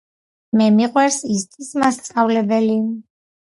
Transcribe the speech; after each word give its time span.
მე 0.61 0.67
მიყვარს 0.77 1.21
ისტის 1.37 1.71
მასწავლებელი. 1.85 2.83